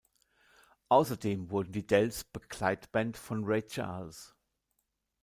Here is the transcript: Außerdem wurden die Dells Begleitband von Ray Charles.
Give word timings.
Außerdem 0.89 1.51
wurden 1.51 1.73
die 1.73 1.85
Dells 1.85 2.23
Begleitband 2.23 3.17
von 3.17 3.43
Ray 3.45 3.61
Charles. 3.67 4.33